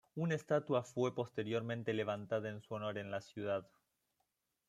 Una 0.15 0.33
estatua 0.33 0.81
fue 0.81 1.13
posteriormente 1.13 1.93
levantada 1.93 2.49
en 2.49 2.59
su 2.59 2.73
honor 2.73 2.97
en 2.97 3.11
la 3.11 3.21
ciudad. 3.21 3.67